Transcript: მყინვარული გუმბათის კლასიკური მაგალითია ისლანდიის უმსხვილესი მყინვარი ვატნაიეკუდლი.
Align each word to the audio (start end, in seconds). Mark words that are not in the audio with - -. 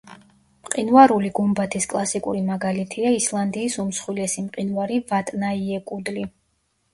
მყინვარული 0.67 1.29
გუმბათის 1.39 1.85
კლასიკური 1.91 2.41
მაგალითია 2.47 3.11
ისლანდიის 3.17 3.77
უმსხვილესი 3.85 4.45
მყინვარი 4.47 4.99
ვატნაიეკუდლი. 5.13 6.27